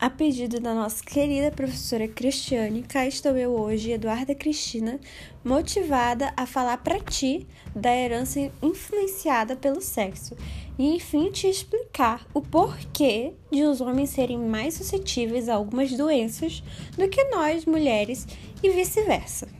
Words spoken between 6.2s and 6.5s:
a